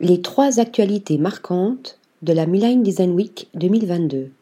Les 0.00 0.20
trois 0.22 0.58
actualités 0.58 1.18
marquantes 1.18 2.00
de 2.22 2.32
la 2.32 2.46
Milan 2.46 2.78
Design 2.78 3.12
Week 3.12 3.46
2022. 3.54 4.32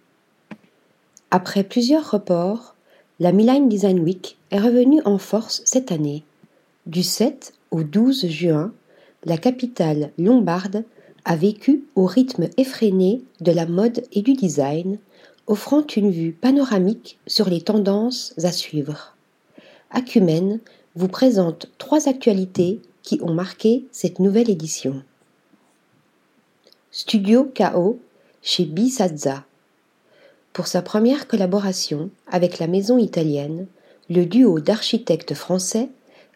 Après 1.31 1.63
plusieurs 1.63 2.11
reports, 2.11 2.75
la 3.21 3.33
Milan 3.33 3.67
Design 3.67 4.01
Week 4.01 4.39
est 4.51 4.59
revenue 4.59 5.03
en 5.05 5.19
force 5.19 5.61
cette 5.67 5.93
année. 5.93 6.25
Du 6.87 7.03
7 7.03 7.53
au 7.71 7.83
12 7.83 8.29
juin, 8.29 8.73
la 9.27 9.37
capitale 9.37 10.11
lombarde 10.17 10.85
a 11.27 11.37
vécu 11.37 11.85
au 11.97 12.07
rythme 12.07 12.49
effréné 12.57 13.21
de 13.43 13.53
la 13.53 13.67
mode 13.67 14.05
et 14.11 14.23
du 14.23 14.33
design, 14.33 14.99
offrant 15.47 15.87
une 15.95 16.11
vue 16.11 16.33
panoramique 16.33 17.19
sur 17.27 17.51
les 17.51 17.61
tendances 17.61 18.33
à 18.43 18.53
suivre. 18.53 19.19
Acumen 19.91 20.61
vous 20.97 21.09
présente 21.09 21.71
trois 21.77 22.09
actualités 22.09 22.81
qui 23.03 23.21
ont 23.23 23.35
marqué 23.35 23.85
cette 23.93 24.19
nouvelle 24.19 24.49
édition. 24.49 25.03
Studio 26.95 27.51
KO 27.57 28.01
chez 28.43 28.67
Bisazza. 28.67 29.47
Pour 30.53 30.67
sa 30.67 30.83
première 30.83 31.27
collaboration 31.27 32.11
avec 32.31 32.59
la 32.59 32.67
maison 32.67 32.99
italienne, 32.99 33.67
le 34.11 34.27
duo 34.27 34.61
d'architectes 34.61 35.33
français 35.33 35.89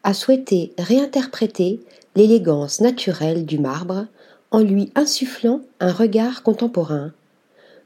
a 0.02 0.14
souhaité 0.14 0.72
réinterpréter 0.78 1.80
l'élégance 2.14 2.80
naturelle 2.80 3.44
du 3.44 3.58
marbre 3.58 4.06
en 4.50 4.60
lui 4.60 4.90
insufflant 4.94 5.60
un 5.78 5.92
regard 5.92 6.42
contemporain. 6.42 7.12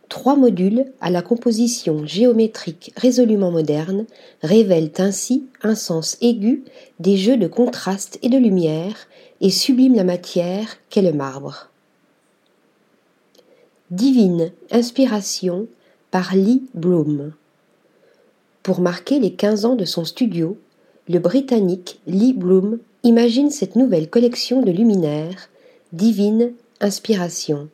Trois 0.08 0.36
modules 0.36 0.84
à 1.00 1.10
la 1.10 1.22
composition 1.22 2.06
géométrique 2.06 2.92
résolument 2.96 3.50
moderne 3.50 4.06
révèlent 4.44 4.92
ainsi 4.98 5.44
un 5.64 5.74
sens 5.74 6.18
aigu 6.20 6.62
des 7.00 7.16
jeux 7.16 7.36
de 7.36 7.48
contraste 7.48 8.20
et 8.22 8.28
de 8.28 8.38
lumière 8.38 8.94
et 9.40 9.50
subliment 9.50 9.96
la 9.96 10.04
matière 10.04 10.76
qu'est 10.88 11.02
le 11.02 11.12
marbre. 11.12 11.69
Divine 13.90 14.52
inspiration 14.70 15.66
par 16.12 16.36
Lee 16.36 16.62
Bloom. 16.74 17.32
Pour 18.62 18.80
marquer 18.80 19.18
les 19.18 19.32
15 19.32 19.64
ans 19.64 19.74
de 19.74 19.84
son 19.84 20.04
studio, 20.04 20.56
le 21.08 21.18
Britannique 21.18 22.00
Lee 22.06 22.32
Bloom 22.32 22.78
imagine 23.02 23.50
cette 23.50 23.74
nouvelle 23.74 24.08
collection 24.08 24.62
de 24.62 24.70
luminaires, 24.70 25.48
Divine 25.92 26.52
Inspiration, 26.80 27.68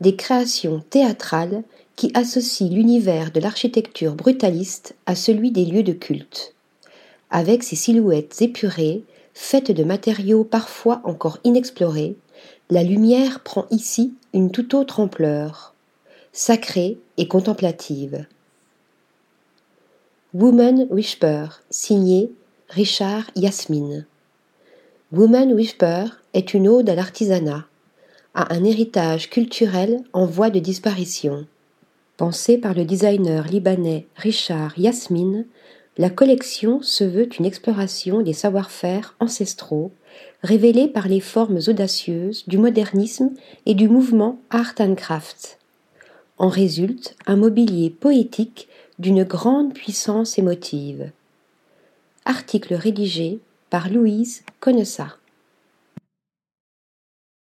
des 0.00 0.14
créations 0.14 0.84
théâtrales 0.90 1.64
qui 1.96 2.12
associent 2.14 2.68
l'univers 2.68 3.32
de 3.32 3.40
l'architecture 3.40 4.14
brutaliste 4.14 4.94
à 5.06 5.16
celui 5.16 5.50
des 5.50 5.64
lieux 5.64 5.82
de 5.82 5.92
culte. 5.92 6.54
Avec 7.30 7.64
ses 7.64 7.74
silhouettes 7.74 8.40
épurées, 8.40 9.02
faites 9.34 9.72
de 9.72 9.82
matériaux 9.82 10.44
parfois 10.44 11.00
encore 11.02 11.40
inexplorés, 11.42 12.14
la 12.70 12.82
lumière 12.82 13.40
prend 13.40 13.66
ici 13.70 14.14
une 14.34 14.50
toute 14.50 14.74
autre 14.74 15.00
ampleur, 15.00 15.74
sacrée 16.32 16.98
et 17.16 17.28
contemplative. 17.28 18.26
Woman 20.34 20.86
Whisper, 20.90 21.46
signé 21.70 22.30
Richard 22.68 23.30
Yasmine. 23.34 24.06
Woman 25.10 25.54
Whisper 25.54 26.04
est 26.34 26.52
une 26.52 26.68
ode 26.68 26.90
à 26.90 26.94
l'artisanat, 26.94 27.66
à 28.34 28.52
un 28.54 28.62
héritage 28.62 29.30
culturel 29.30 30.02
en 30.12 30.26
voie 30.26 30.50
de 30.50 30.58
disparition. 30.58 31.46
Pensée 32.18 32.58
par 32.58 32.74
le 32.74 32.84
designer 32.84 33.46
libanais 33.46 34.06
Richard 34.16 34.78
Yasmine, 34.78 35.46
la 35.96 36.10
collection 36.10 36.82
se 36.82 37.04
veut 37.04 37.28
une 37.38 37.46
exploration 37.46 38.20
des 38.22 38.32
savoir-faire 38.32 39.16
ancestraux, 39.18 39.92
révélés 40.42 40.88
par 40.88 41.08
les 41.08 41.20
formes 41.20 41.58
audacieuses 41.66 42.44
du 42.46 42.58
modernisme 42.58 43.30
et 43.66 43.74
du 43.74 43.88
mouvement 43.88 44.40
Art 44.50 44.74
and 44.78 44.94
Craft. 44.94 45.58
En 46.38 46.48
résulte 46.48 47.16
un 47.26 47.36
mobilier 47.36 47.90
poétique 47.90 48.68
d'une 48.98 49.24
grande 49.24 49.74
puissance 49.74 50.38
émotive. 50.38 51.10
Article 52.24 52.74
rédigé 52.74 53.40
par 53.70 53.90
Louise 53.90 54.42
Connessa. 54.60 55.16